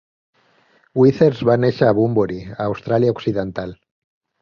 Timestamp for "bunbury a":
2.01-2.61